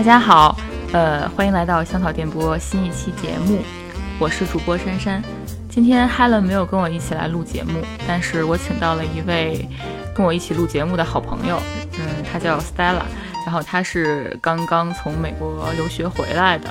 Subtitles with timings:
[0.00, 0.56] 大家好，
[0.94, 3.60] 呃，欢迎来到香草电波新一期节目，
[4.18, 5.22] 我是主播珊珊。
[5.68, 9.68] 今天 Helen 没有跟我一起来录节目，但是我请到了一位
[10.14, 11.60] 跟我一起录节目的好朋友，
[11.98, 13.02] 嗯，他叫 Stella，
[13.44, 16.70] 然后他是刚刚从美国留学回来的。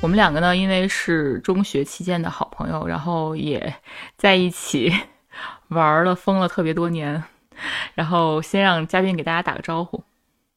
[0.00, 3.74] 我们两个呢，因为是中学期间的好朋友，然后也
[4.16, 4.94] 在一起
[5.66, 7.24] 玩了疯了特别多年。
[7.96, 10.04] 然后先让嘉宾给大家打个招呼。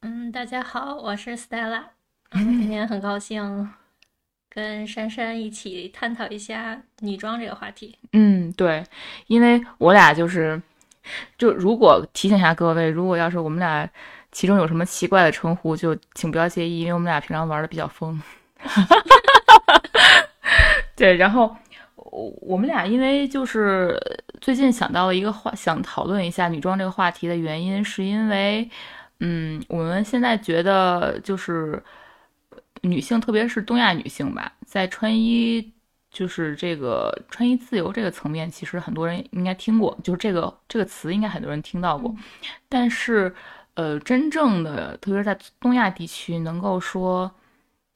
[0.01, 1.85] 嗯，大家好，我是 Stella。
[2.33, 3.69] 今天很高兴
[4.49, 7.97] 跟珊珊一起探讨一下女装这个话题。
[8.13, 8.81] 嗯，对，
[9.27, 10.61] 因为我俩就是，
[11.37, 13.87] 就如果提醒一下各位，如果要是我们俩
[14.31, 18.19] 其中有什么奇怪的称呼，就请不要介意，因为我们俩平常玩的比较疯。
[20.95, 21.53] 对，然后
[21.95, 23.99] 我我们俩因为就是
[24.39, 28.69] 最近想到了一个话，想讨论一下女装这个话题的原因，是因为，
[29.19, 31.83] 嗯，我们现在觉得就是。
[32.81, 35.71] 女性，特别是东亚女性吧，在穿衣
[36.09, 42.13] 就是这个穿衣自由这个层面，其实很多人应该听过，就是这个这个词应该很多人听到过。
[42.67, 43.33] 但是，
[43.75, 47.31] 呃，真正的，特别是在东亚地区，能够说，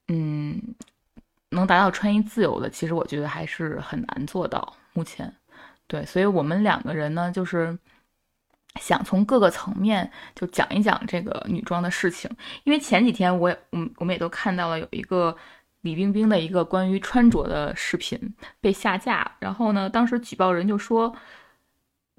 [0.07, 0.61] 嗯，
[1.49, 4.75] 能达到穿衣自由的，其实我觉得还是很难做到。
[4.93, 5.33] 目前，
[5.87, 7.77] 对，所以我们两个人呢，就是。
[8.81, 12.29] 想从各个层面就讲一讲这个女装的事情，
[12.63, 15.35] 因为前几天我也，嗯，我们也都看到了有一个
[15.81, 18.19] 李冰冰的一个关于穿着的视频
[18.59, 21.15] 被下架，然后呢，当时举报人就说，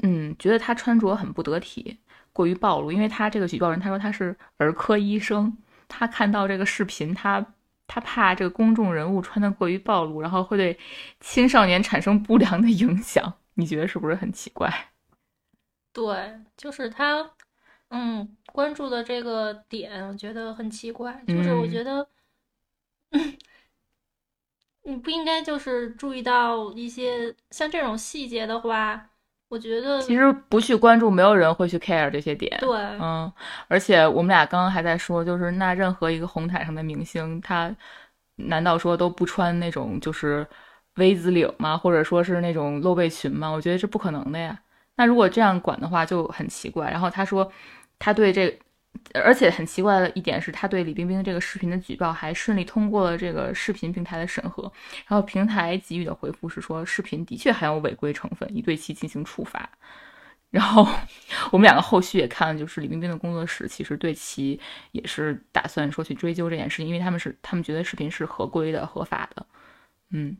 [0.02, 1.98] 嗯，觉得她穿着很不得体，
[2.32, 5.56] 过于暴露，因为她这个举报人他说他是儿科医生，
[5.88, 7.44] 他看到这个视频，他
[7.86, 10.78] 他怕这个公众人物穿的过于暴露，然后会对
[11.20, 14.72] 青少年产生不良的影响，你觉得是不是很奇怪？
[15.96, 17.30] 对，就是他，
[17.88, 21.24] 嗯，关注的这个点，我觉得很奇怪。
[21.26, 22.06] 就是我觉得，
[24.84, 29.08] 你不应该就是注意到一些像这种细节的话，
[29.48, 32.54] 我觉得其实不去关注，没有人会去 care 这些点。
[32.60, 33.32] 对，嗯，
[33.66, 37.74] 而且我们俩刚刚还在说，就是那任何一个红毯上的明星，他
[38.34, 40.46] 难道说都不穿那种就是
[40.96, 41.74] V 字领吗？
[41.78, 43.48] 或者说是那种露背裙吗？
[43.48, 44.60] 我觉得这不可能的呀。
[44.96, 46.90] 那如果这样管的话就很奇怪。
[46.90, 47.50] 然后他说，
[47.98, 48.58] 他对这，
[49.14, 54.64] 而且很奇怪的一点是，他对李冰冰这个视频的举报还顺利通过了这个视频平台的审核。
[55.06, 59.68] 然后平台给予的回复是说，视频的确含有违规成分，已对其进行处罚。
[60.50, 60.88] 然后
[61.50, 64.58] 我们两个后续也看了，就是李冰冰的工作室其实对其
[64.92, 69.46] 也是打算说去追究这件事情，因为他们是他们觉得视频是合规的、合法的。
[70.10, 70.36] 嗯。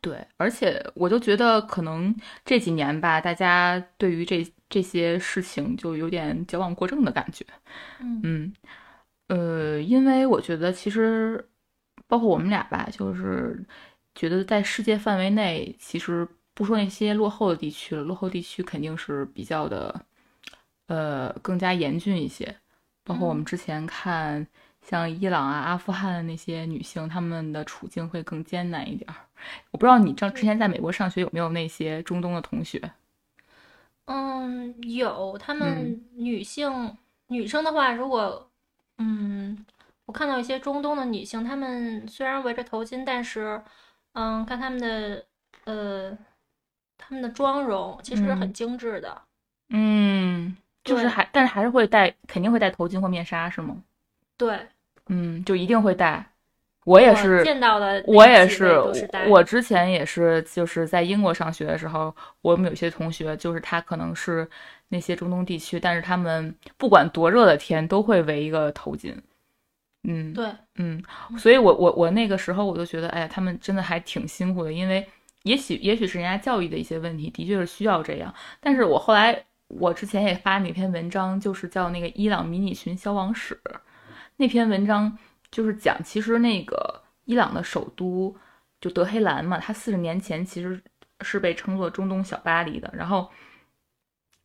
[0.00, 2.14] 对，而且我就觉得可能
[2.44, 7.44] 这几年吧，大家对于这这些事情就有点矫枉过正的感觉。
[8.00, 8.52] 嗯，
[9.28, 11.48] 呃，因为我觉得其实
[12.06, 13.64] 包括我们俩吧，就是
[14.14, 20.06] 觉得在世界范围内，其实不说那些落后的地区了，落后地区肯定是比较的，
[20.86, 22.56] 呃，更加严峻一些。
[23.04, 24.46] 包括我们之前看
[24.82, 29.25] 像伊朗啊、阿富汗那些女性，她们的处境会更艰难一点儿。
[29.70, 32.80] 我不知道你之之前在美国上学有没有那些中东的同学？
[34.06, 35.36] 嗯，有。
[35.38, 36.96] 他们女性
[37.28, 38.48] 女生的话，如果
[38.98, 39.64] 嗯，
[40.04, 43.60] 我看到一些中东的女性，她们虽然围着头巾，但是
[44.12, 45.24] 嗯，看她们的
[45.64, 46.16] 呃，
[46.96, 49.22] 她们的妆容其实是很精致的。
[49.70, 53.82] 嗯，就是还但是还是会戴，肯定会戴头巾或面纱，是吗？
[54.36, 54.68] 对，
[55.08, 56.24] 嗯，就一定会戴。
[56.86, 58.80] 我也是见到的，我也是，
[59.28, 64.48] 我之前也是，就是在英国上学的时候，我们有些同学，就是他可能是
[64.90, 69.16] 那些中东地区，但是他们不管多热的天都会围一个头巾，
[70.04, 71.02] 嗯，对，嗯，
[71.36, 75.04] 所以我我我那个时候我就觉得，哎呀，他们真的还挺辛苦的，因为
[75.42, 83.60] 也许也许是人家教育的一些问题，的确是需要这样，但是我后来我之前也发那篇文章，就是叫那个伊朗迷你裙消亡史，
[84.36, 85.18] 那篇文章。
[85.56, 88.36] 就是讲，其实那个伊朗的首都
[88.78, 90.78] 就德黑兰嘛，它四十年前其实
[91.22, 92.92] 是被称作中东小巴黎的。
[92.92, 93.30] 然后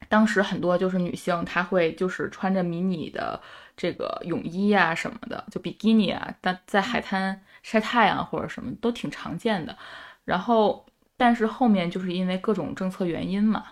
[0.07, 3.41] 当时很多就是女性，她会就是穿着迷你的
[3.75, 9.77] 这个泳衣啊什么的，就比基尼啊，但在海滩晒太阳或者什么都挺常见的。
[10.23, 10.85] 然后，
[11.17, 13.65] 但是后面就是因为各种政策原因嘛，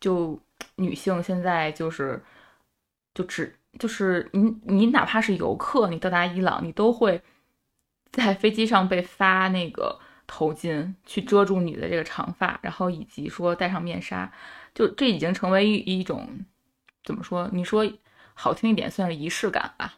[0.00, 0.40] 就
[0.76, 2.24] 女性现在就是
[3.12, 3.54] 就只。
[3.78, 7.22] 就是你，你哪怕是游客，你到达伊朗，你都会
[8.12, 14.30] 在飞机上被发那个头巾去遮住你的这个长发，然后以及说戴上面纱，
[14.74, 16.44] 就这已经成为一一种
[17.04, 17.48] 怎么说？
[17.52, 17.90] 你说
[18.34, 19.94] 好听一点，算是仪式感吧。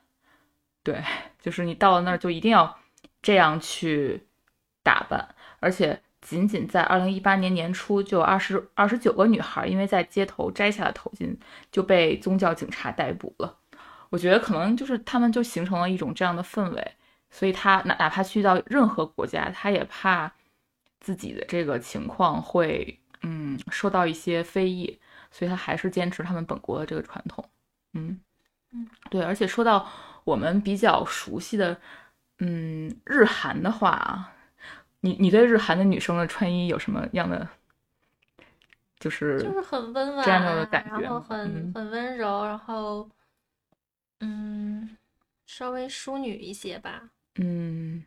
[0.83, 1.03] 对，
[1.41, 2.79] 就是你到了那儿就一定要
[3.21, 4.27] 这样去
[4.83, 11.37] 打扮，而且仅仅在二零一八年年初，就二十二十九个女孩因为在街头摘下了头巾，
[11.71, 13.59] 就被宗教警察逮捕了。
[14.13, 16.93] 我觉得可能就是他们就形成了一种这样的氛围，
[17.31, 20.31] 所以他哪哪怕去到任何国家，他也怕
[21.01, 25.01] 自己的这个情况会嗯受到一些非议，
[25.31, 27.43] 所以他还是坚持他们本国的这个传统。
[27.95, 28.21] 嗯
[28.73, 29.89] 嗯，对，而且说到
[30.25, 31.75] 我们比较熟悉的
[32.41, 34.33] 嗯日韩的话啊，
[35.01, 37.49] 你你对日韩的女生的穿衣有什么样的
[38.99, 43.09] 就是就是很温婉，这样的感觉然后吗很很温柔，然后
[44.25, 44.97] 嗯，
[45.47, 47.11] 稍微淑女一些吧。
[47.37, 48.05] 嗯，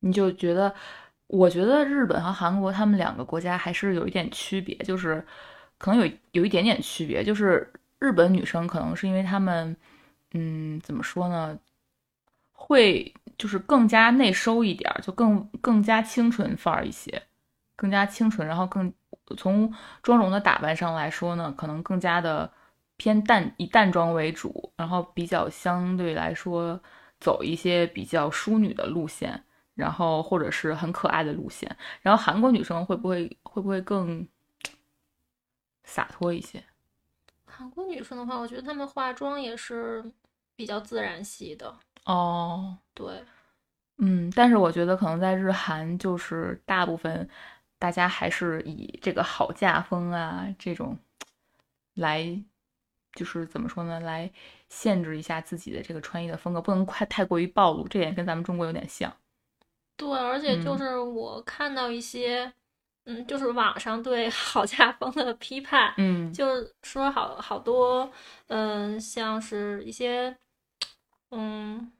[0.00, 0.74] 你就觉得，
[1.26, 5.24] 我觉得日本和韩国他们两个国家还是有一点区别，就是
[5.76, 9.76] 可能有有一点点区别，就是日本女生可能是因为她们，
[10.32, 11.58] 嗯，怎么说呢，
[12.52, 17.22] 会就是更加内收一点，就更更加清纯范儿一些，
[17.76, 18.90] 更加清纯，然后更
[19.36, 19.70] 从
[20.02, 22.50] 妆容的打扮上来说呢，可能更加的
[22.98, 26.78] 偏淡，以淡妆为主，然后比较相对来说
[27.18, 29.42] 走一些比较淑女的路线，
[29.74, 31.74] 然后或者是很可爱的路线。
[32.02, 34.28] 然后韩国女生会不会会不会更
[35.84, 36.62] 洒脱一些？
[37.46, 40.04] 韩国女生的话，我觉得她们化妆也是
[40.54, 41.74] 比较自然系的。
[42.04, 43.24] 哦，对，
[43.98, 47.28] 嗯，但是我觉得可能在日韩，就是大部分
[47.78, 50.96] 大家还是以这个好嫁风啊这种
[51.94, 52.42] 来，
[53.18, 54.30] 就是怎么说呢，来
[54.68, 59.12] 限制一下自己的这个穿衣的风格，不能快太过于暴露，这点跟咱们中国有点像。
[59.96, 60.78] 对，而且就嗯。
[60.78, 62.52] 是我看到一些，
[63.06, 66.32] 嗯，就是网上对 好家风的批判，嗯。
[66.32, 68.08] 就是说好好多，
[68.46, 70.36] 嗯，像是一些，
[71.32, 71.90] 嗯，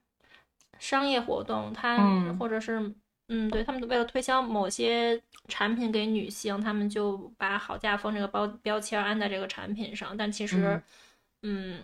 [0.78, 2.38] 商业活动，它嗯。
[2.38, 2.94] 或者是，
[3.30, 10.80] 嗯，对他们为了推销某些产品给女性，他们就把好家风这个包标签安在这个产品上，但其实，
[11.42, 11.82] 嗯，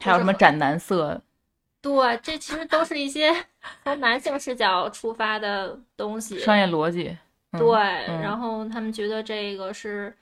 [0.00, 1.22] 还有什么斩男色？
[1.80, 3.30] 对，这其实都是一些
[3.84, 6.38] 从男性视角出发的东西。
[6.38, 7.16] 商业逻辑。
[7.52, 7.78] 嗯对，
[8.08, 10.12] 嗯然后他们觉得这个是，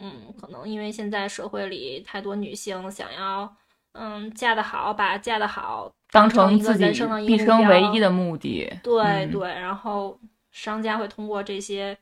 [0.00, 3.56] 嗯，可能因为现在社会里太多女性想要，
[3.92, 8.70] 嗯，嫁得好，把嫁得好当成一个成自己人生的一毕目标生唯一的目的。
[8.82, 10.18] 对、嗯对，然后
[10.50, 11.96] 商家会通过这些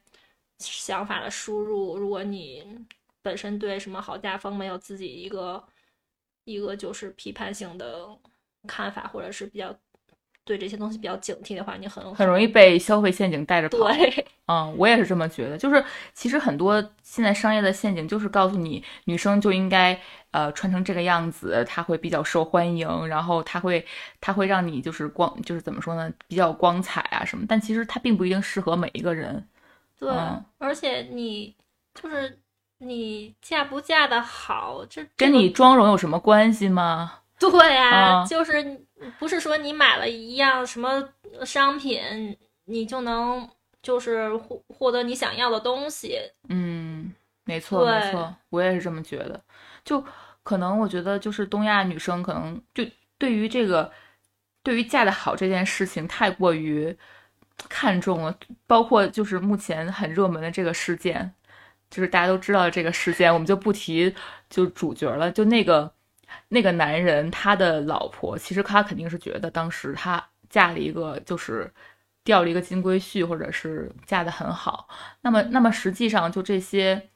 [0.59, 2.67] 想法的输入，如果你
[3.23, 5.63] 本身对什么好家风没有自己一个
[6.45, 8.09] 一个就是批判性的
[8.67, 9.75] 看法，或者是比较
[10.45, 13.79] 对这些东西比较警惕的话，你很很容易被消费陷阱带着跑。
[13.79, 15.57] 对嗯，我也是这么觉得。
[15.57, 15.83] 就是
[16.13, 19.99] 其实很多现在商业的陷阱就是告诉你，女生就应该
[20.33, 23.87] 呃穿成这个样子，她会比较受欢迎，然后她会
[24.21, 27.47] 她会让你就是光就是怎么说呢，比较光彩啊什么。
[27.49, 29.49] 但其实它并不一定适合每一个人。
[29.97, 31.55] 对，嗯而且你
[31.95, 32.37] 就是
[32.85, 37.21] 你嫁不嫁的好，这这跟你妆容有什么关系吗？
[37.39, 38.85] 对啊，啊就是
[39.19, 41.09] 不是说你买了一样什么
[41.45, 43.49] 商品，你就能
[43.83, 46.19] 就是获获得你想要的东西。
[46.49, 47.13] 嗯，
[47.45, 49.41] 没错没错，我也是这么觉得。
[49.85, 50.05] 就
[50.43, 52.85] 可能我觉得就是东亚女生可能就
[53.19, 53.91] 对于这个
[54.63, 56.97] 对于嫁的好这件事情太过于
[57.69, 58.37] 看重了，
[58.67, 61.33] 包括就是目前很热门的这个事件，
[61.93, 64.15] 就是大家都知道这个事件，我们就不提
[64.49, 65.93] 就主角了，就那个
[66.49, 71.71] 那个男人他的老婆，其实他肯定是觉得当时他嫁了一个就是
[72.25, 74.89] 掉了一个金龟婿，或者是嫁的很好。
[75.21, 77.11] 那么，那么实际上就这些，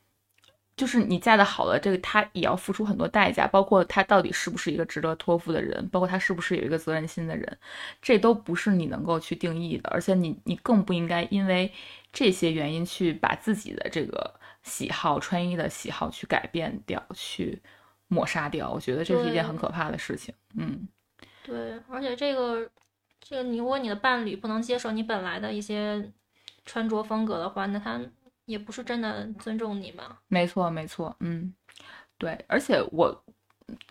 [0.76, 7.58] 就是你嫁得好了，这个他也要付出很多代价，包括他到底是不是一个值得托付的人，包括他是不是有一个责任心的人，
[8.02, 9.88] 这都不是你能够去定义的。
[9.88, 11.72] 而且你你更不应该因为
[12.12, 14.34] 这些原因去把自己的这个
[14.66, 17.62] 喜好、穿衣的喜好去改变掉，去
[18.08, 18.70] 抹杀掉。
[18.70, 20.34] 我觉得这是一件很可怕的事情。
[20.56, 20.86] 嗯
[21.42, 22.68] 对，而且这个
[23.20, 26.12] 这个，你如果你的伴侣不能接受你本来的一些
[26.64, 28.00] 穿着风格的话，那他
[28.44, 30.18] 也不是真的尊重你嘛。
[30.26, 31.54] 没错，没错，嗯，
[32.18, 33.24] 对，而且我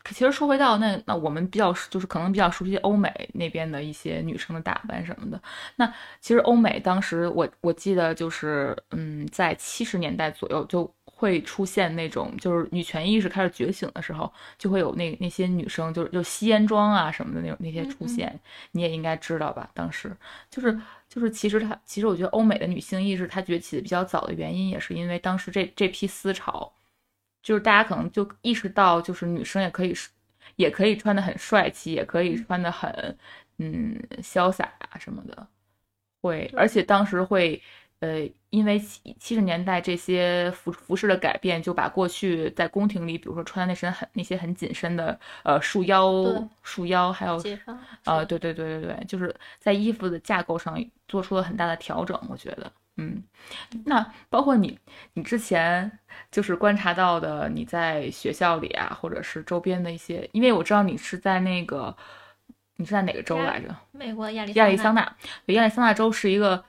[0.06, 5.42] 其实说回到那那我们比较就是可能比较熟悉欧美那边的一些女生的打扮什么的。
[5.76, 5.86] 那
[6.22, 18.40] 其实欧美当时我我记得就是嗯，在七十年代左右就会出现那种就是女权意识开始觉醒的时候，就会有那那些女生就是就吸烟妆啊什么的那种那些出嗯嗯现，
[18.72, 19.70] 你也应该知道吧？
[19.74, 20.16] 当时
[20.50, 20.80] 就是
[21.10, 26.72] 就是其实她其实我觉得欧美的女性意识它崛起的比较早的原因，也是因为当时这这批思潮。
[27.46, 30.10] 就是大家可能就意识到，就是女生也可以是
[30.56, 33.18] 也可以穿的很帅气，也可以穿的很
[33.60, 35.48] 嗯潇洒啊什么的，
[36.22, 37.62] 会，而且当时会。
[38.02, 46.14] 呃，因为七七十年代这些服服饰的改变，就把过去在宫廷里，比如说穿的那身很那些很紧身的呃束腰
[46.62, 47.42] 束腰，还有
[48.04, 52.20] 呃，对对对对对，就是在衣服的架构上做出了很大的调整。
[52.30, 53.24] 我觉得，嗯，
[53.86, 54.78] 那包括你
[55.14, 55.92] 你之前
[56.32, 61.96] 就是观察到的，你在学校里啊，或者是周边的一些，因为我知道你是在那个
[62.78, 63.76] 你是在哪个州来着？
[63.92, 65.02] 美国亚利亚利桑那，
[65.48, 66.64] 亚利桑那州是一个。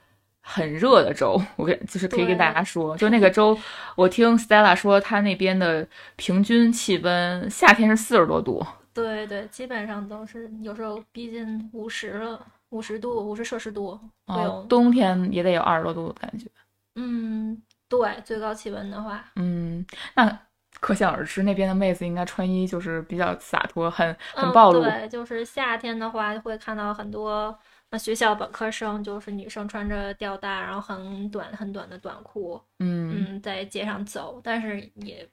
[0.49, 3.59] 很热的州，我跟就是可以跟大家说，就那个州，
[3.97, 8.65] 我听 Stella 说，他那边的平均气温夏天是四十多度。
[8.95, 13.99] 对对，基本上都是有时候逼近五十了，五十度，五十摄氏度。
[14.27, 16.47] 哦，冬天也得有二十多度的感觉。
[16.95, 19.25] 嗯，对，最高气温的话。
[19.37, 20.39] 嗯，那
[20.81, 24.83] 可想而知，那边的妹子应该穿衣就是比较洒脱，很很暴露。
[24.83, 27.59] 对，就是夏天的话，会看到很多。
[27.89, 35.27] 那学校本科生就是女生穿着吊带，然后很短很短的短裤，嗯嗯，在街上走，但是也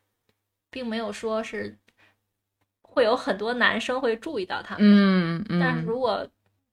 [0.70, 1.76] 并没有说是
[2.84, 5.60] 会有很多男生会注意到他们，嗯嗯。
[5.60, 6.26] 但是如果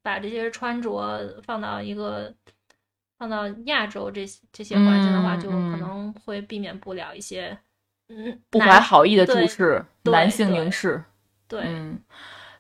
[0.03, 2.33] 把这些穿着放到一个
[3.19, 7.57] 放到亚洲这些这些环境的话，就可能会避免不了一些
[8.09, 11.03] 嗯不怀好意的注视，男性凝视，
[11.47, 11.99] 对，嗯。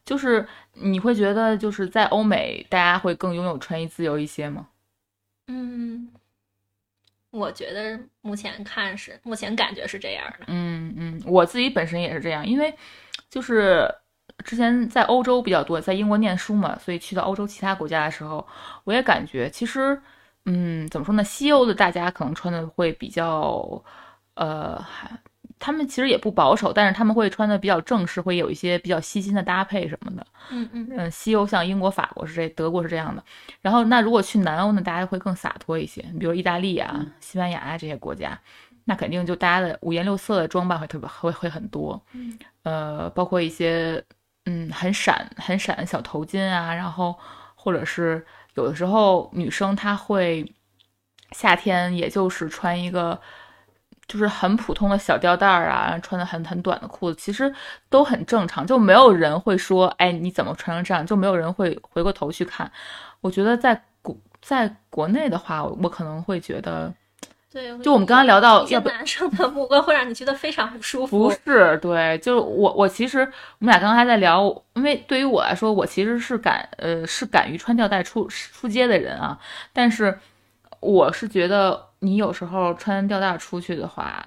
[0.02, 4.66] 就是你会觉得，就是在欧美，大家会更拥有穿衣自由一些吗？
[5.46, 6.10] 嗯，
[7.30, 10.46] 我觉得目前看是，目前感觉是这样的。
[10.48, 12.74] 嗯嗯，我自己本身也是这样，因为
[13.28, 13.88] 就是
[14.44, 18.46] 之前在欧洲比较多，在英国念书嘛，所以去到欧洲其他国家的时候，
[18.84, 20.00] 我也感觉其实，
[20.46, 21.22] 嗯，怎么说呢？
[21.24, 23.82] 西欧的大家可能穿的会比较，
[24.34, 25.10] 呃，还。
[25.62, 30.26] 他们其实也不保守，但是他们会穿的比较正式，会有一些比较细心的搭配什么的。
[30.50, 33.22] 嗯嗯嗯，西欧像英国、法国是这，德国是这样的。
[33.60, 38.40] 然后那如果去南欧呢，大家会更洒脱一些，比如意大利啊、西班牙啊这些国家，
[38.86, 42.02] 那肯定就大家的五颜六色的装扮会特别会会很多。
[42.12, 44.02] 嗯，呃，包括一些
[44.50, 47.16] 嗯很闪很闪的小头巾啊，然后
[47.54, 50.44] 或者是有的时候女生她会
[51.32, 53.20] 夏天也就是穿一个。
[54.10, 57.54] 就是很普通的小吊带儿啊，穿的很很短的裤子，其实
[57.88, 61.06] 都很正常，就没有人会说，哎，你怎么穿成这样？
[61.06, 62.68] 就没有人会回过头去看。
[63.20, 66.92] 我觉得在国在国内的话，我可能会觉得，
[67.52, 71.18] 对，就我们刚刚聊到，要不男生的目光会让你觉得非常不舒服。
[71.18, 79.38] 不是，对，就是我我其实我们俩刚刚还在聊，因为对于我来说，我其实是敢呃是敢于穿吊带出出街的人啊，
[79.72, 80.18] 但是
[80.80, 81.88] 我是觉得。
[82.02, 84.24] 你有时候穿吊带出去的话，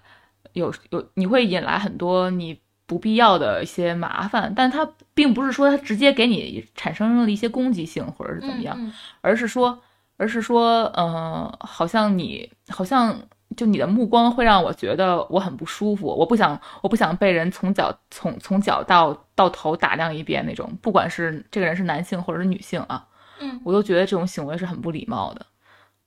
[0.51, 8.77] 有有你会引来很多你不必要的一些麻烦，但它并不是说它直接给你产生了一些攻击性或者是怎么样，
[9.21, 9.81] 而是说，
[10.17, 13.17] 而是说，嗯，好像你好像
[13.57, 23.07] 就你的目光会让我觉得我很不舒服，我不想我不想被人从脚从从脚到到头打量一遍那种，不管是这个人是男性或者是女性啊，
[23.39, 25.45] 嗯，我都觉得这种行为是很不礼貌的，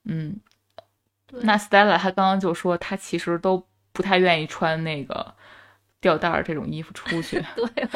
[0.05, 0.39] 嗯。
[1.43, 5.35] 那 Stella 她刚刚就说，她其实都不太愿意穿那个
[6.07, 7.45] 吊带儿这种衣服出去。
[7.75, 7.89] 对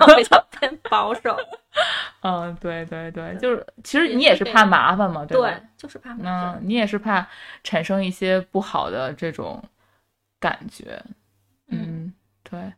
[0.00, 1.36] 我比较偏保守。
[2.22, 5.48] 嗯，对对对，就是其实你也是怕麻烦嘛，对吧？
[5.48, 6.54] 对，就是怕麻烦。
[6.54, 7.24] 嗯，你也是怕
[7.62, 9.62] 产生一些不好的这种
[10.40, 11.00] 感觉。
[11.68, 12.72] 嗯，对。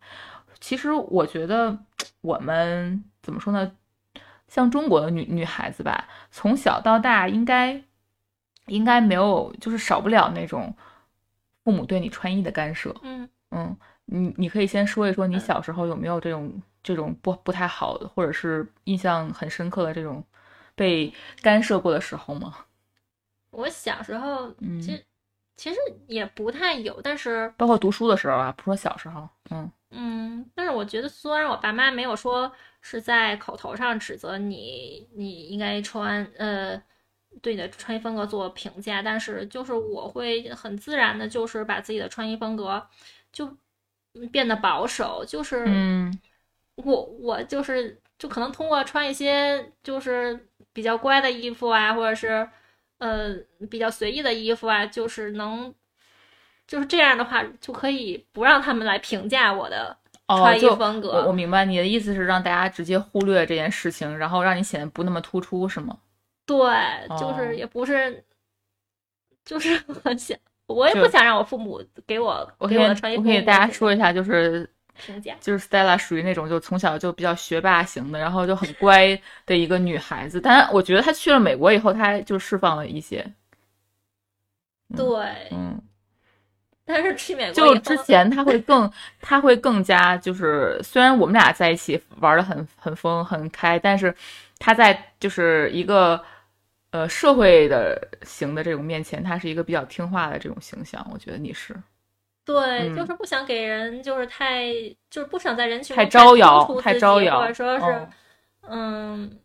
[0.61, 1.79] 其实我觉得
[2.21, 3.73] 我们怎么说呢？
[4.49, 7.83] 像中国的女女孩子吧，从小到大应该。
[8.69, 10.75] 应该没有，就是少不了那种
[11.63, 12.93] 父母对你穿衣的干涉。
[13.03, 20.25] 嗯嗯，你你可以先说一说你小时候有没有这种这种不不太好的，或者是印象很深刻的这种
[20.75, 22.57] 被干涉过的时候吗？
[23.51, 25.05] 我小时候其实
[25.57, 36.83] 其实也不太有，但是包括读书的时候啊，不说小时候，嗯嗯，但是我觉得虽然我爸妈没有说是在口头上指责你，你应该穿呃。
[37.43, 42.83] 对你的穿衣风格做评价，但是就是我会很自然的，就是把自己的穿衣风格
[43.31, 43.55] 就
[44.31, 46.21] 变得保守，就是嗯，
[46.77, 52.49] 我我就是就可能通过穿一些就是比较乖的衣服啊，或者是
[52.99, 53.35] 呃
[53.71, 55.75] 比较随意的衣服啊，就是能
[56.67, 59.97] 就是这样的话就可以不让他们来评价我的
[60.27, 61.11] 穿衣风格。
[61.11, 65.99] 我我明白你的意思是让大家直接忽略这件事情，然后让你显得不那么突出，是吗？
[66.45, 66.57] 对，
[67.19, 68.25] 就是也不是，
[69.45, 73.17] 就是 很想，我也不想让我父母给我给我的穿衣。
[73.17, 75.35] 我给大家说一下，就是评价。
[75.41, 80.41] 就是 Stella 属于那种就从小就比较学霸型的，然后就很乖的一个女孩子。
[80.41, 83.25] 但我觉得她去了美国以后，她就释放了一些。
[84.97, 85.05] 对，
[85.51, 85.81] 嗯。
[86.89, 88.89] 但是去美国就之前他会更，
[89.21, 94.15] 他会更加就是，虽然我们俩在一起玩的很很疯很开，但是
[94.61, 96.23] 他在就是一个
[96.97, 101.07] 呃社会的型的这种面前，他是一个比较听话的这种形象。
[101.13, 101.75] 我觉得你是，
[102.45, 104.73] 对，就是不想给人就是太
[105.11, 108.09] 就是不想在人群太招摇，太招摇，或者说是
[108.69, 109.39] 嗯，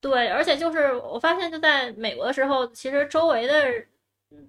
[0.00, 3.84] 对，而且就是我发现就在美国的时候，其实周围的。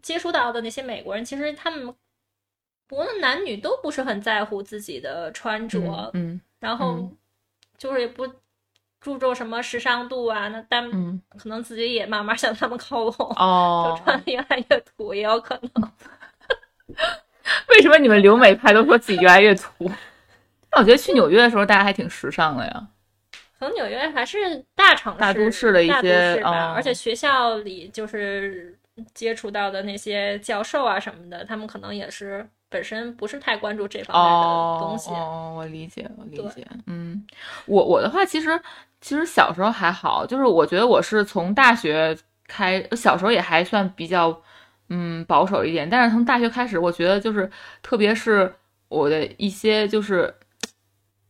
[0.01, 1.95] 接触到的那些美国人，其实他们
[2.85, 7.09] 不论男女都不是很在乎自己的穿着，嗯，然后
[7.77, 8.27] 就是也不
[9.01, 10.89] 注重什么时尚度啊，那但
[11.37, 15.91] 可能自己也慢慢向他们靠拢，哦， 就穿的越来越土，也有可能。
[17.69, 19.89] 为什么你们留美派都说自己越来越土？
[20.71, 22.87] 那 我觉得去纽约的时候，大家还挺时尚的呀。
[23.59, 28.75] 可能纽约还是大城市、大都市的一些，而且学校里就是。
[29.13, 35.09] 接触到的那些教授啊什么的，他们可能也是本身不是太关注这方面的东西。
[35.11, 36.67] 哦，我理解，我理解。
[36.85, 37.25] 嗯，
[37.65, 38.61] 我我的话，其实
[39.01, 44.41] 其实小时候还好，就是我觉得我是从大学开，小时候也还算比较
[44.89, 47.49] 嗯保守一点，但是从大学开始，我觉得就是
[47.81, 48.53] 特别是
[48.87, 50.33] 我的一些就是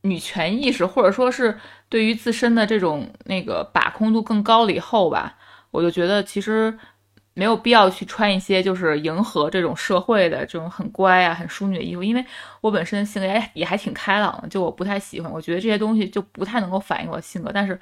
[0.01, 1.57] 女权意识，或者说是
[1.89, 5.37] 对于自身的这种那个把控度更高了以后吧，
[5.71, 6.77] 我就觉得其实。
[7.33, 12.25] 没有必要去穿一些就是迎合这种社会的这种很乖啊、很淑女的衣服，因为
[12.59, 17.51] 我本身性格也也还挺开朗的，就我不太喜欢，我觉得这些东西就不太能够反映我的性格。
[17.53, 17.79] 但是，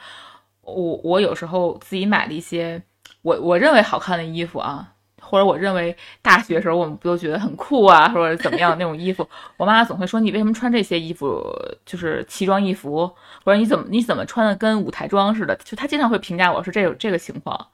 [0.62, 2.82] 我我有时候自己买了一些
[3.24, 4.88] 我我认为好看的衣服啊，
[5.22, 11.44] 或者我认为大学时候我们不都觉得很酷啊，或者怎么样那种衣服，我妈妈总会说你为什么穿这些衣服，
[11.86, 13.10] 就是奇装异服，
[13.44, 17.68] 或者你怎么你怎么穿的跟舞台装似的，就她经常会评价我是这种这个情况。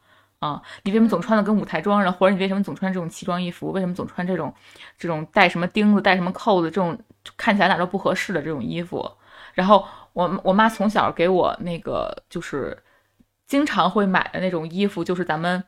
[0.44, 2.12] 啊，你为什么总穿的跟舞台装似的？
[2.12, 3.72] 或者你为什么总穿这种奇装异服？
[3.72, 4.54] 为什么总穿这种，
[4.98, 7.00] 这种带什么钉子、带什么扣子这种
[7.38, 9.10] 看起来哪都不合适的这种衣服？
[9.54, 12.78] 然后我我妈从小给我那个就是
[13.48, 15.64] 经常会买的那种衣服，就是咱们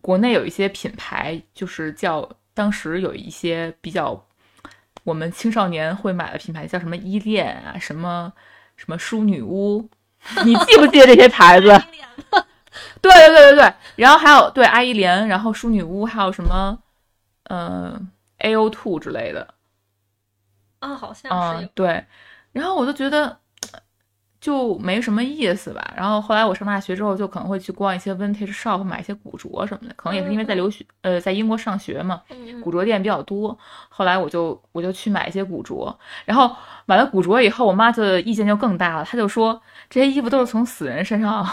[0.00, 4.26] 国内有一些品牌，就是叫当时有一些比较
[5.04, 8.32] 我们青少年会买的品牌，叫什么依恋啊，什么
[8.78, 9.86] 什么淑女屋，
[10.46, 11.68] 你记不记得这些牌子？
[13.02, 16.78] 对对对对对，然后还有对阿依莲，然后淑女屋，还有什么，
[17.44, 19.54] 嗯，A O Two 之类的，
[20.80, 22.04] 啊，好像是对，
[22.52, 23.38] 然后我就觉得
[24.40, 25.94] 就没什么意思吧。
[25.96, 32.22] 然后后来我上大学之后，就可能会去逛一些 Vintage Shop 买一些古着什么的，可能也是因为在留学，呃，在英国上学嘛，
[32.62, 33.56] 古着店比较多。
[33.88, 36.54] 后来我就我就去买一些古着，然后
[36.86, 39.60] 买了古着以后，我妈就意见就更大了，她就说
[39.90, 41.46] 这些衣服都是从死人身上。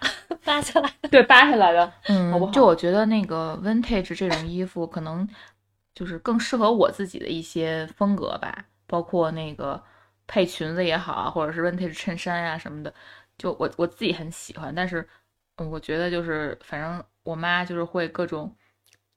[0.44, 2.52] 扒下来，对，扒下来的，嗯，好不好？
[2.52, 5.28] 就我觉得那个 vintage 这种衣服，可能
[5.94, 9.82] 就是更适合我自己的一些风格吧，包括那个
[10.26, 12.92] 配裙子也好啊，或者是 vintage 衬衫呀什么的，
[13.36, 14.74] 就我我自己很喜欢。
[14.74, 15.06] 但是，
[15.56, 18.54] 嗯，我觉得就是反正我妈就是会各种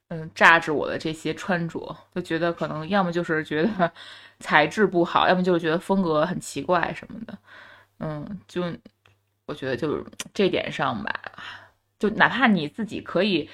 [0.09, 3.91] 嗯榨着我的这些穿着，就觉得可能要么就是觉得
[4.39, 7.37] 材质不好，要么就是觉得风格很奇怪什么的，
[7.99, 8.63] 嗯，就。
[9.51, 10.01] 我觉得就是
[10.33, 11.13] 这点上吧，
[11.99, 13.49] 就哪怕你自己可以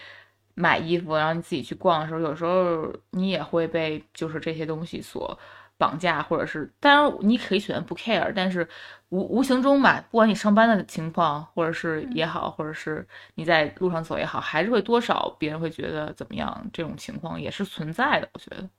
[0.53, 5.37] 买衣服，然后你自己去逛的时候，有时候你也会被就是这些东西所
[5.75, 8.67] 绑架，或者是当然你可以选择不 care，但是
[9.09, 18.29] 无无形中吧，不管你上班的情况，或者是也好，或者是你在路上走也好，还是会多少别人会觉得怎么样，这种情况也是存在的。
[18.33, 18.69] 我觉得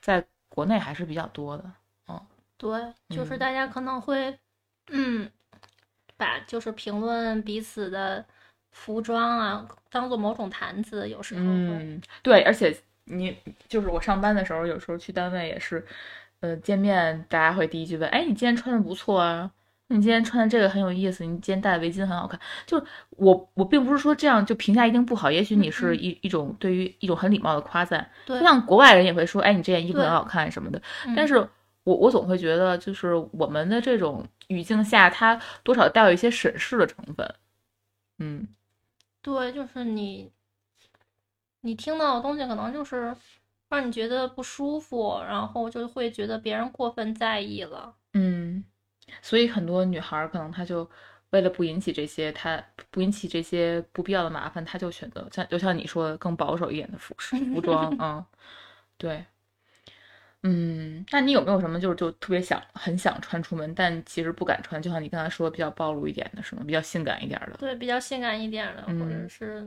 [0.00, 1.70] 在国内还是比较多的，
[2.08, 2.18] 嗯，
[2.56, 4.38] 对，就是大家可能会，
[4.88, 5.30] 嗯。
[6.16, 8.24] 把就是评论彼此的
[8.70, 13.36] 服装啊，当做某种谈资，有时候嗯，对，而且你
[13.68, 15.84] 就是我上班的时候，有时候去单位也是，
[16.40, 19.50] 呃，见面大家会第一句问，哎，你今天穿的不错啊，
[19.88, 22.38] 你今天穿的这个很有意思，你今天戴的围巾很好看。
[22.64, 30.80] 就我我并不是说这样就评价一定不好，也许你是一一种对于一种很礼貌的夸赞，就像国外人也会说，哎，你这件衣服很好看什么的，
[31.16, 31.48] 但是。
[31.84, 37.34] 我我总会觉得，就是我们的这种语境下，它多少带有一些审视的成分。
[38.18, 38.48] 嗯，
[39.22, 40.30] 对，就是你，
[41.60, 43.14] 你听到的东西可能就是
[43.68, 47.94] 让你觉得不舒服，然后就会觉得别人过分在意了。
[48.12, 48.64] 嗯，
[49.20, 50.88] 所以很多女孩可能她就
[51.30, 57.94] 为了不引起这些，她不引起这些不必要的麻烦，她就选择像就像你说的更保守一点的服饰服装。
[58.00, 58.24] 嗯，
[58.96, 59.24] 对。
[60.46, 64.80] 嗯，那你有没有什么就是就特别想很想穿出门，但其实不敢穿？
[64.80, 66.62] 就像你刚才说比较暴露一点的，什么？
[66.66, 67.56] 比较性感一点的？
[67.56, 69.66] 对，比较性感一点的，或者是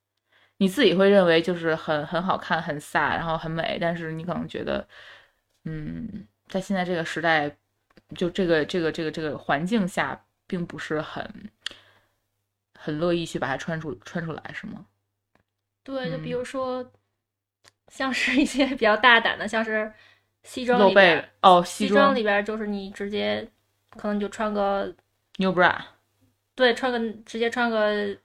[0.58, 4.86] 你自己会认为就是很很好看、很飒，然后很美，但是你可能觉得，
[5.64, 7.56] 嗯，在现在这个时代，
[8.14, 11.50] 就这个这个这个这个环境下，并不是很
[12.78, 14.84] 很乐意去把它穿出穿出来，是吗？
[15.82, 16.92] 对，就比如说，
[17.88, 19.90] 像是一些比较大胆的，像是。
[20.42, 23.46] 西装里边哦，西装里边就是你直接
[23.96, 24.92] 可能就穿个
[25.36, 25.76] new bra，
[26.54, 28.16] 对，穿个直接穿个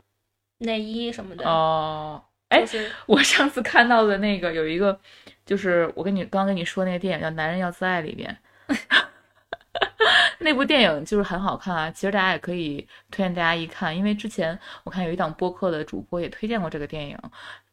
[0.60, 2.24] 内衣什么的哦。
[2.50, 2.66] 哎，
[3.06, 4.98] 我上次看到的那个有一个，
[5.46, 8.38] 就是我跟你刚跟你说那个电影叫《男人要自爱》里边，
[10.40, 11.92] 那部电影就是很好看啊。
[11.92, 17.18] 其实大家也可以推荐大家一看，因为之前我看有一档播客的主播也推荐过这个电影。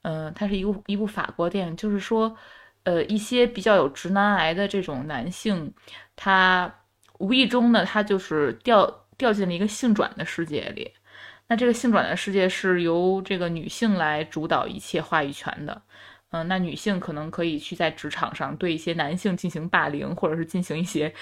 [0.02, 2.36] 嗯，它是一部一部法国电影，就是说。
[2.84, 5.72] 呃，一些比较有直男癌的这种男性，
[6.16, 6.72] 他
[7.18, 10.92] 无意中呢，他就是掉掉进了一个性转的世界里。
[11.48, 15.82] 那这个性转的世界是由这个女性来主导一切话语权的。
[16.30, 21.12] 嗯，那女性可能可以去在职场上对一些男性进行霸凌，或者是进行一些，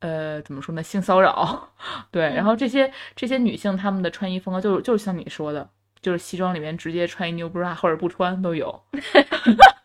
[0.00, 1.72] 呃，怎么说呢，性骚扰。
[2.10, 5.70] 对，然后这些这些女性她们的穿衣风格就是就是像你说的，
[6.02, 8.82] 就是西装里面直接穿一 new bra 或者不穿都有。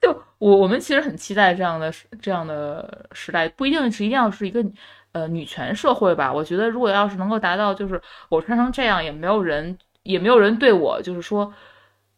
[0.38, 4.64] 我我们其实很期待这样的这样的时代，不一定是一定要是一个
[5.12, 6.32] 呃女权社会吧。
[6.32, 11.52] 我觉得如果要是能够达到，就是我穿成这样，也没有人也没有人对我就是说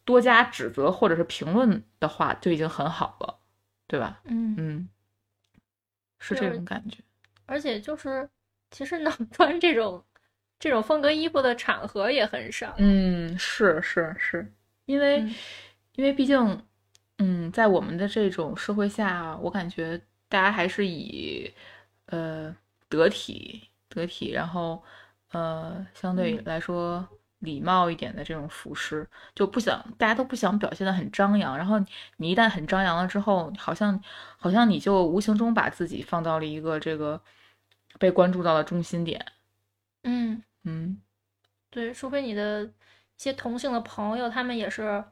[0.04, 3.38] 多加指责或者是评论的话，就已经很好了，
[3.88, 4.20] 对吧？
[4.24, 4.88] 嗯嗯，
[6.18, 6.98] 是这种感觉。
[7.46, 8.28] 而且就是
[8.70, 10.04] 其实能穿这种
[10.58, 12.74] 这种风格衣服的场合也很少。
[12.76, 14.52] 嗯，是是是，
[14.84, 15.24] 因为
[15.94, 16.62] 因为毕竟。
[17.22, 21.52] 嗯，在我们的这种社会下，我感觉大家还是以，
[22.06, 22.56] 呃，
[22.88, 24.82] 得体、得体，然后，
[25.32, 27.06] 呃，相对来说
[27.40, 31.54] 礼貌一点的这种服饰，就不想大家都不想表现的很张扬。
[31.58, 31.78] 然后
[32.16, 34.02] 你一旦很张扬了之后，好像
[34.38, 37.20] 好像你就无形中把自己放到了一个这个
[37.98, 39.22] 被关注到了中心点。
[40.04, 40.98] 嗯嗯，
[41.68, 42.70] 对，除非你的一
[43.18, 45.04] 些同性的朋友，他们也是。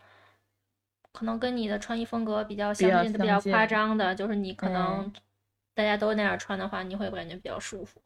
[1.18, 5.12] 可能跟你的穿衣风格比较相近的、比较夸张的，就是你可能
[5.74, 8.00] 大家都那样穿的话，你会感觉比较舒服。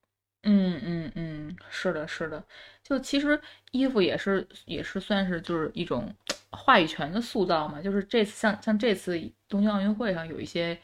[0.44, 2.42] 嗯嗯嗯，是的，是的。
[2.82, 3.38] 就其实
[3.70, 6.10] 衣服也是也是算是就是一种
[6.50, 7.82] 话语权的塑造嘛。
[7.82, 10.78] 就是这次像像这次东京奥运会上有一些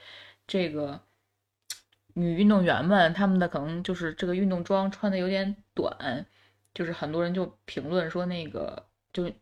[0.46, 1.00] 这个
[2.12, 6.26] 女运动员们，她们的可能就是这个运动装穿的有点短，
[6.74, 9.32] 就是很多人就评论说那个就。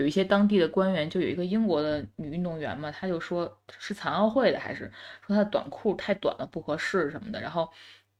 [0.00, 4.90] 有一些当地的官员，就有一个英国的女运动员嘛，她就说是残奥会的，还是
[5.26, 7.38] 说她的短裤太短了不合适什么的。
[7.40, 7.70] 然后，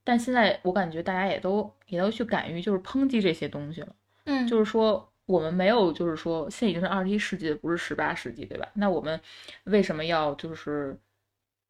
[0.05, 3.89] 但现在我感觉大家也都也都去敢于就是抨击这些东西了。
[4.25, 8.69] 嗯，就是说我们没有，就是说现在已经是二十一世纪，不是十八世纪，对吧？
[8.75, 9.19] 那我们
[9.65, 10.99] 为什么要就是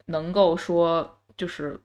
[0.07, 1.81] 能够说就是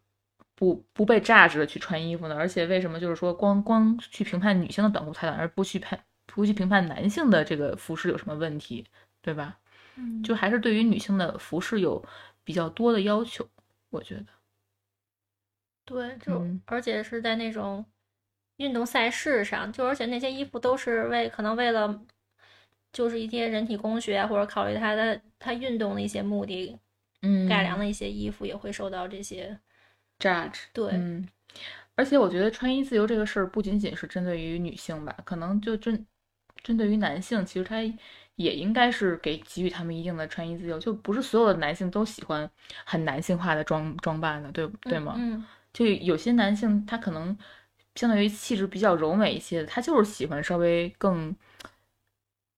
[0.56, 2.36] 不不被榨汁的去穿衣服呢？
[2.36, 6.00] 而且为什么就是说光光去评判女性的短裤太短，而不去判？
[6.36, 8.86] 不去评判男性的这个服饰有什么问题，
[9.22, 9.58] 对吧？
[9.96, 12.04] 嗯，就还是对于女性的服饰有
[12.44, 13.48] 比较多的要求，
[13.90, 14.26] 我觉得。
[15.86, 17.86] 对，就而且是在那种
[18.58, 22.04] 运动赛事上，就而且那些衣服都是为可能为了
[22.92, 26.78] 就是一些人体工学或者考虑他的他运动的一些目的，
[27.22, 29.58] 嗯，改良的一些衣服也会受到这些
[30.20, 30.64] judge。
[30.74, 31.26] 对，嗯，
[31.96, 36.06] 而且我觉得穿衣自由这个事儿不仅仅是针对于女性吧，可能就针。
[36.66, 37.78] 针对于男性，其实他
[38.38, 42.50] 也应该是给给予他们一定的穿衣自由，就不是所有的男性都喜欢
[42.84, 45.14] 很男性化的装装扮的，对对吗？
[45.16, 47.38] 嗯，就有些男性他可能
[47.94, 51.36] 相对于气质比较柔美一些的，他就是喜欢稍微更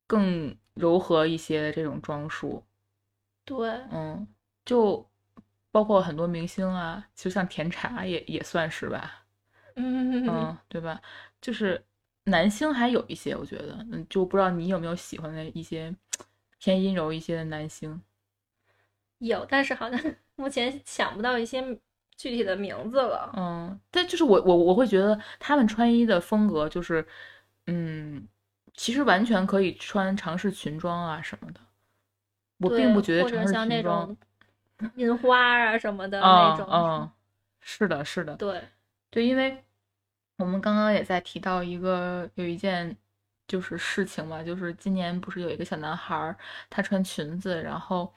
[0.08, 2.64] 更柔和一些的这种装束。
[3.44, 4.26] 对，嗯，
[4.64, 5.06] 就
[5.70, 9.26] 包括很多明星啊，就像甜茶也也算是吧。
[9.76, 11.02] 嗯嗯，对吧？
[11.42, 11.84] 就是。
[12.28, 15.96] 男星还有一些，我觉得，嗯，就不知道你有没有喜欢的一些
[16.60, 18.02] 偏阴柔一些的男星。
[19.20, 20.00] 有，但是好像
[20.36, 21.64] 目前想不到一些
[22.18, 23.32] 具体的名字了。
[23.38, 27.06] 嗯，但就是我我我会觉得他们穿衣的风格就是，
[27.68, 28.28] 嗯，
[28.74, 31.62] 其实完全可以穿尝试裙装啊什么的。
[32.60, 34.18] 我并不觉得尝试裙装，
[34.96, 36.68] 印花啊什么的那种。
[36.70, 37.10] 嗯，
[37.62, 38.36] 是的，是的。
[38.36, 38.62] 对，
[39.10, 39.64] 对，因为。
[40.38, 42.96] 我们刚刚也在提到一个有一件
[43.48, 46.36] 就是事情嘛，就是今年不是有一个小男孩，
[46.70, 48.14] 他穿裙子，然后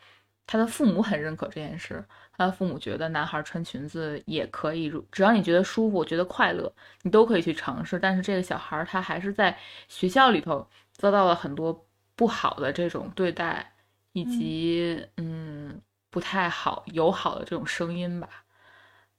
[0.46, 2.04] 他的父母很认可这件事，
[2.36, 6.70] 他的父母觉得男孩穿裙子也可以，只要你觉得舒服、觉得快乐，
[7.02, 7.98] 你都可以去尝试。
[7.98, 9.56] 但是这个小孩他还是在
[9.88, 13.72] 学校里头遭到了很多不好的这种对待，
[14.12, 15.80] 以及嗯
[16.10, 18.28] 不太好友好的这种声音吧。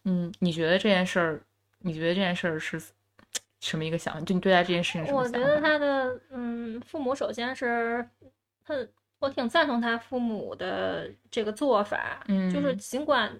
[0.04, 1.42] 嗯，你觉得这件事儿？
[1.82, 2.82] 你觉得这件事儿是
[3.60, 4.22] 什么一个想法？
[4.22, 8.08] 就你对待这件事情我觉得他的嗯，父母首先是
[8.65, 8.74] 他，
[9.20, 12.24] 我挺赞同他父母的这个做法。
[12.28, 13.39] 嗯，就是尽管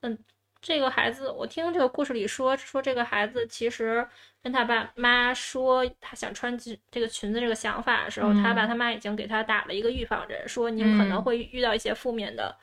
[0.00, 0.18] 嗯，
[0.60, 4.06] 这个孩子，我听这个故事里说说这个孩子其实
[4.42, 6.56] 跟他爸妈说他想穿
[6.90, 12.56] 这个裙子这个想法的时候，他爸他妈已经给他打了一个预防针，说你可能会遇到一些负面的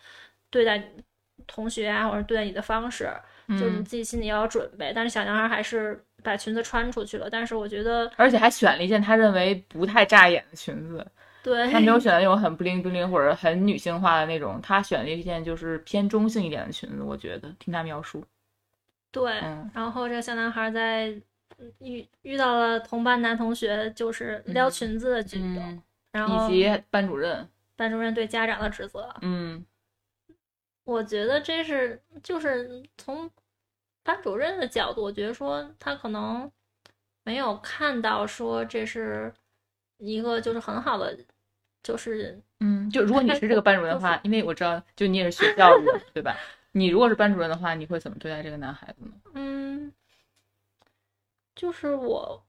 [0.50, 0.84] 对待
[1.48, 3.10] 同学啊，或者对待你的方式。
[3.50, 7.30] 就是你自己心里要有准备，但是小男孩还是把裙子穿出去了。
[7.30, 11.06] 但是我觉得，而且还选了一件他认为不太扎眼的裙子。
[11.44, 17.04] 对，他没有选择那种很不灵不灵或者很女性化的那种，他选了一件就是偏中性一点的裙子。
[17.04, 18.24] 我觉得听他描述，
[19.12, 19.42] 对。
[19.74, 21.14] 然后这个小男孩在
[21.80, 25.82] 遇遇到了同班男同学就是撩裙子的举动，
[26.14, 29.66] 然后以及班主任，班主任对家长的指责，嗯。
[30.86, 33.30] 我觉得这是就是从
[34.04, 36.52] 班主任的角度，我觉得说他可能
[37.24, 39.34] 没有看到说这是
[39.98, 41.18] 一个就是很好的，
[41.82, 46.36] 就是嗯，就如果你是这个班主任的话，因为我知道就你也是学教育的，对吧？
[46.74, 49.12] 你如果是班主任的话，你会怎么对待这个男孩子呢？
[49.36, 49.94] 嗯，
[51.56, 52.44] 就是我，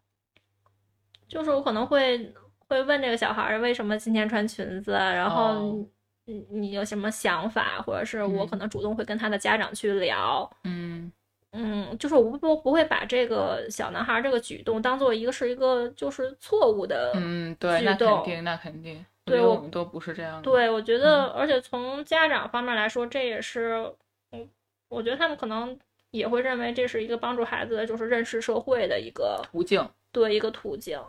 [1.29, 2.35] 就是我可能会
[2.67, 5.89] 会问这个小孩为什么今天穿裙子，然后。
[6.27, 11.13] 你你有什么想法，或者是我可能主动会跟他的家长去聊，嗯。
[11.57, 20.43] 嗯，就是我不不会把这个小男孩这个举动当做一个是一个就是错误的，嗯，对，那肯定，那肯定，对我们都不是这样的。
[20.43, 23.89] 对，我觉得，而且从家长方面来说，这也是，
[24.33, 24.51] 嗯，
[24.89, 25.79] 我觉得他们可能
[26.11, 31.01] 也会认为这是一个帮助孩子就是认识社会的一个途径，对，一个途径，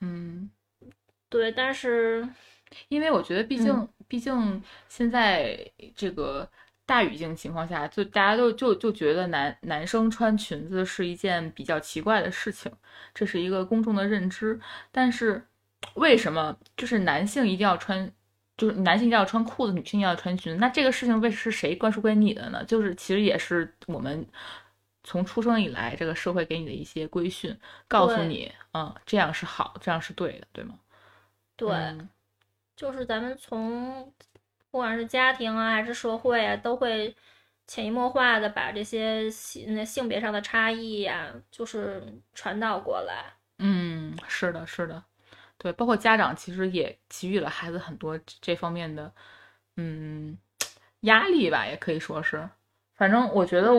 [0.00, 0.50] 嗯，
[1.28, 2.26] 对，但是。
[2.88, 5.56] 因为我觉得，毕竟，毕竟现在
[5.94, 6.46] 这个
[6.84, 12.70] 大语境情况下，就大家都就就觉得男男生穿裙子是一件比较奇怪的事情，
[13.14, 14.58] 这是一个公众的认知。
[14.90, 15.40] 但是，
[15.94, 18.12] 为什么就是男性一定要穿，
[18.56, 20.58] 就是男性一定要穿裤子，女性一定要穿裙子？
[20.58, 22.64] 那这个事情为是谁灌输给你的呢？
[22.64, 24.26] 就是其实也是我们
[25.04, 30.74] 从出生以来，这个社会给你的一些规训，告诉你，嗯，这样是好，这样是对的，对吗？
[31.56, 31.68] 对。
[32.80, 34.10] 就是咱们从
[34.70, 37.14] 不管是家庭啊，还是社会啊，都会
[37.66, 43.34] 潜移默化的把这些性那性别上的差异呀，就是传导过来。
[43.58, 45.04] 嗯，是的，是的，
[45.58, 49.12] 对，包括家长其实也给予了孩子很多这方面的
[49.76, 50.38] 嗯
[51.00, 52.48] 压力吧，也可以说是。
[52.94, 53.74] 反正我觉得，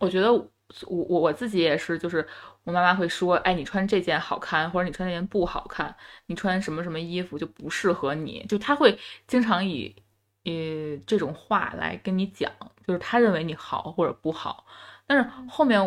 [0.00, 0.50] 我觉得我
[0.88, 2.26] 我我自己也是，就是。
[2.68, 9.96] 我妈妈会说：“哎，你穿这件好看，或者你穿这件不好看，你穿什么什么衣服就不适合你。”就她会经常以，
[10.44, 12.52] 呃，这种话来跟你讲，
[12.86, 14.66] 就是她认为你好或者不好。
[15.06, 15.82] 但是后面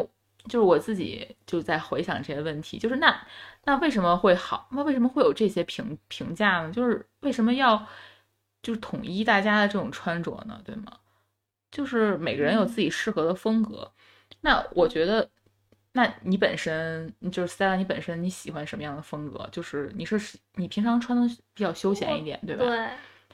[0.46, 3.16] 就是我自己就在回想这些问题，就是那
[3.66, 4.68] 那为什么会好？
[4.72, 6.72] 那为什么会有这些评评价呢？
[6.74, 7.86] 就是为什么要
[8.64, 10.60] 就是统一大家的这种穿着呢？
[10.66, 10.98] 对吗？
[11.70, 13.92] 就是每个人有自己适合的风格。
[14.42, 15.30] 那我觉得。
[15.94, 19.46] 那你本身就是 Stella，你本身你喜欢什么样的风格？
[19.52, 20.18] 就是你是
[20.56, 22.64] 你平常穿的比较休闲一点，对吧？
[22.64, 22.90] 对。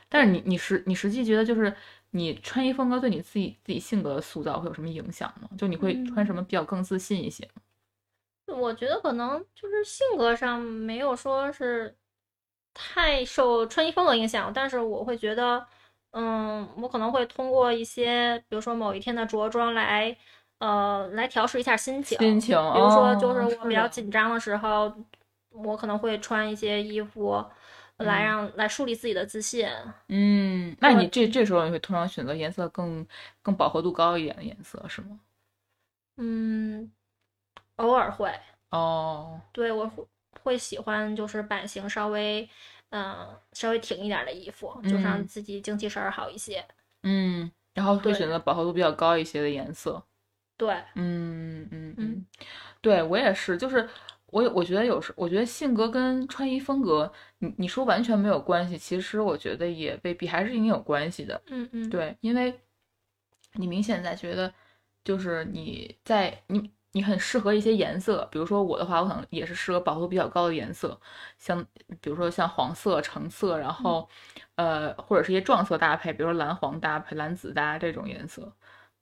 [0.10, 1.72] 但是你你实你实际觉得就是
[2.12, 5.48] 你穿衣风格对你自己自己性格的塑造会有什么影响吗？
[5.56, 7.48] 就你会穿什么比较更自信一些？
[8.48, 11.96] 我觉得可能就是性格上没有说是
[12.74, 15.63] 太受穿衣风格影响，但是我会觉得，
[16.12, 20.17] 嗯，我可能会通过一些，比如说某一天的着装来。
[20.60, 22.17] 呃，来调试一下心情。
[22.17, 24.91] 心情，比如说，就是我比较紧张的时候，
[25.52, 27.43] 我可能会穿一些衣服，
[27.98, 29.67] 来让来树立自己的自信。
[30.10, 33.06] 嗯，那你这这时候你会通常选择颜色更
[33.41, 35.20] 更饱和度高一点的颜色是吗？
[36.17, 36.91] 嗯，
[37.76, 38.34] 偶尔会。
[38.72, 40.08] 哦，对，我会
[40.43, 42.48] 会喜欢就是版型稍微
[42.89, 46.65] 嗯稍微挺一点的衣服，就让自己精气神好一些。
[47.04, 50.04] 嗯，然后会选择饱和度比较高一些的颜色。
[50.58, 52.26] 对，嗯嗯嗯，
[52.82, 53.88] 对我也是，就是
[54.26, 61.39] 我我觉得有时，我觉得性格跟穿衣风格，你你说完全没有关系，其实我觉得也未必，还是一定有关系的。
[61.48, 62.60] 嗯嗯，对，因为
[63.54, 64.52] 你明显在觉得，
[65.04, 71.00] 就是你在你你很适合一些颜色，比如说我的话，我可能也是适合饱和度比较高的颜色，
[71.38, 71.63] 像
[72.02, 74.10] 比如说像黄色、橙色，然后
[74.56, 78.52] 呃或者是一些撞色搭配，比如说蓝黄搭配、蓝紫搭这种颜色。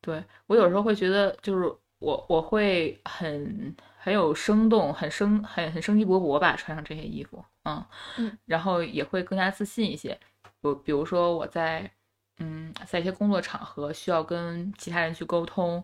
[0.05, 1.65] 对我有时候会觉得，就是
[1.97, 7.83] 我我会很很有生动、很生很很生机勃勃吧，穿上这些衣服，嗯
[8.17, 10.15] 嗯，然后也会更加自信一些。
[10.61, 11.89] 我比如说我在
[12.37, 15.83] 嗯在一些工作场合需要跟其他人去沟通，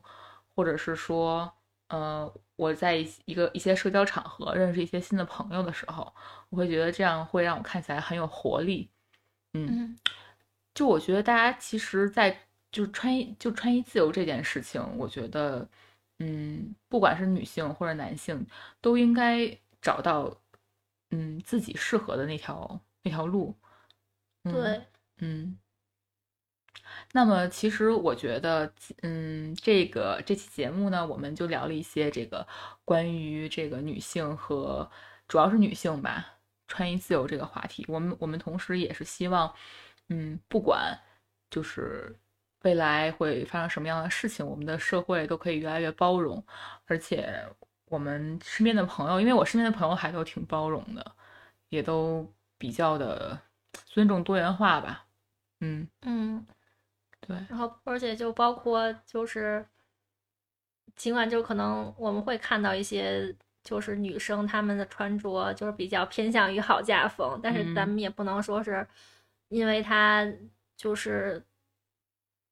[0.54, 1.52] 或者是说
[1.88, 6.14] 呃我在一个一些社交场合认识一些新的朋友的时候，
[6.50, 8.92] 我会觉得这样会让我看起来很有活力。
[9.54, 9.98] 嗯，
[10.76, 12.38] 就我觉得大家其实，在
[12.72, 15.68] 就是穿衣就穿衣自由这件事情，我觉得，
[16.20, 18.46] 嗯，不管是女性或者男性，
[18.80, 19.46] 都应该
[19.82, 20.34] 找到，
[21.10, 23.54] 嗯，自己适合的那条那条路。
[24.44, 24.82] 对，
[25.18, 25.58] 嗯。
[27.14, 32.48] 那么，其实我觉得，嗯，这个这期节目呢，我们就聊了一些这个
[32.86, 34.90] 关于这个女性和
[35.28, 37.86] 主要是女性吧，穿衣自由这个话题。
[37.90, 39.54] 我们我们同时也是希望，
[40.08, 40.98] 嗯，不管
[41.50, 42.16] 就是。
[42.64, 44.46] 未来会发生什么样的事情？
[44.46, 46.44] 我们的社会都可以越来越包容，
[46.86, 47.44] 而且
[47.86, 51.04] 我们身边的朋友，因为我身边的朋友还都挺包容的，
[51.70, 53.40] 也都比较的
[53.86, 55.08] 尊重多元化吧。
[55.62, 56.46] 嗯嗯，
[57.20, 57.36] 对。
[57.50, 59.66] 然后，而且就包括就是，
[60.96, 68.88] 尽管就可能我们会看到一些就是女生她们的穿着就是比较偏向于好嫁风，但是咱们也不能说是
[69.48, 70.24] 因为她
[70.78, 71.44] 就是。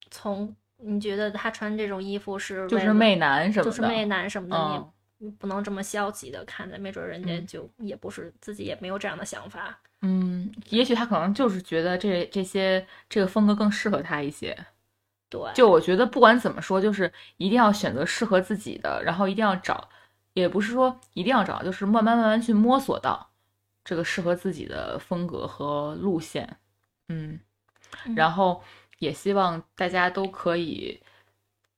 [0.10, 9.78] 从你觉得他穿这种衣服是就是媚男什么的，就是媚男什么的，你不能这么消极的看待，没准人家就也不是自己也没有这样的想法。
[10.02, 14.58] 嗯，也许他可能就是觉得这这些这个风格更适合他一些。
[15.30, 19.90] 对，就我觉得不管怎么说，就是一定要选择适合自己的，然后一定要找，
[20.32, 23.30] 也不是说一定要找，就是慢慢慢慢去摸索到
[23.84, 26.56] 这个适合自己的风格和路线。
[27.10, 27.38] 嗯，
[28.16, 28.64] 然后。
[29.00, 31.02] 也希望大家都可以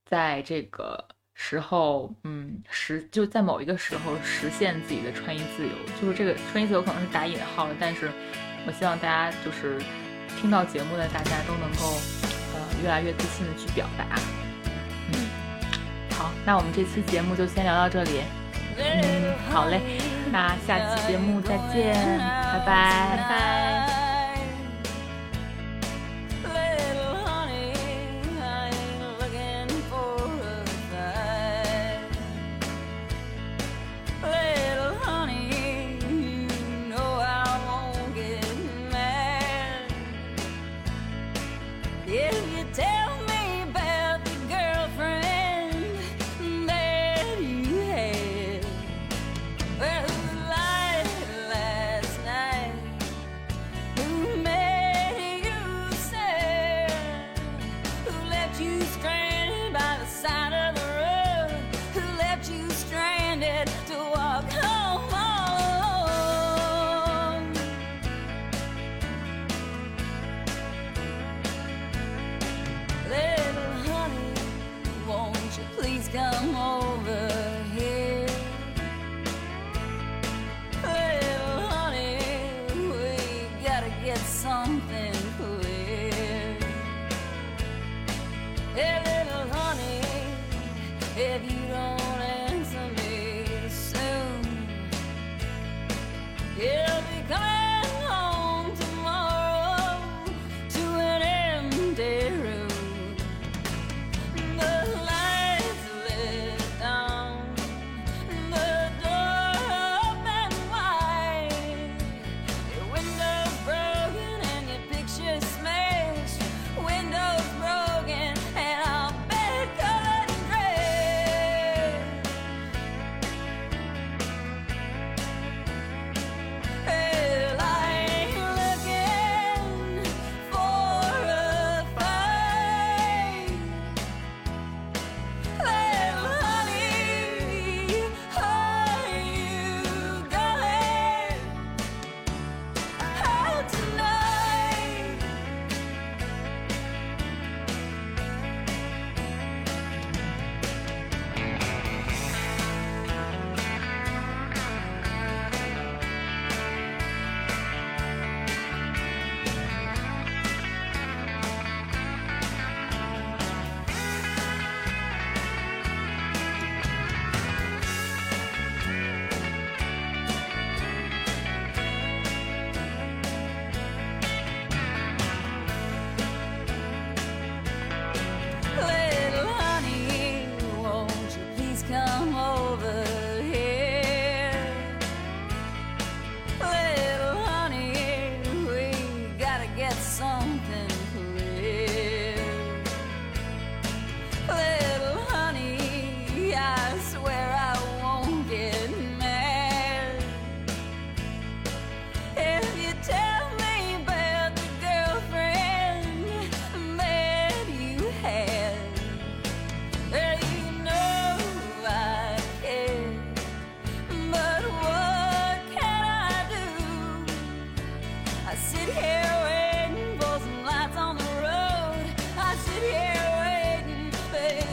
[0.06, 5.72] 在这个时候，嗯，实就在某一个时候实现自己的穿衣自由。
[6.02, 8.12] 就是这个穿衣自由可能是打引号的，但是
[8.68, 9.80] 我希望大家就是
[10.40, 11.98] 听到节目的大家都能够，
[12.54, 14.06] 呃，越来越自信的去表达。
[15.14, 15.30] 嗯，
[16.12, 18.22] 好，那我们这期节目就先聊到这里。
[18.78, 19.80] 嗯，好嘞，
[20.32, 24.01] 那下期节目再见，拜拜，拜拜。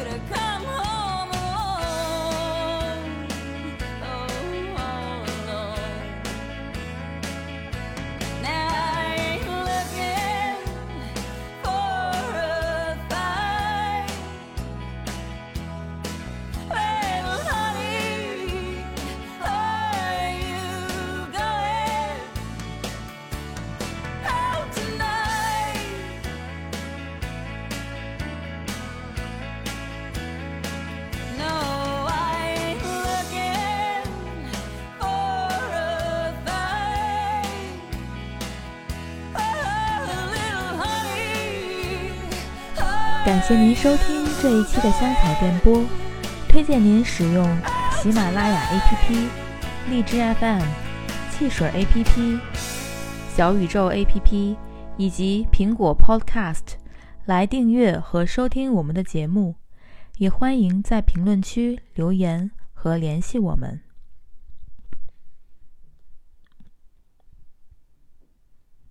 [0.05, 0.78] to come home.
[43.29, 45.85] 感谢您收听这一期的香草电波，
[46.49, 47.45] 推荐您使用
[47.93, 49.29] 喜马拉雅 APP、
[49.91, 50.63] 荔枝 FM、
[51.31, 52.41] 汽水 APP、
[53.37, 54.57] 小宇宙 APP
[54.97, 56.79] 以及苹果 Podcast
[57.27, 59.57] 来订阅和收听我们的节目，
[60.17, 63.79] 也欢迎在评论区留言和联系我们。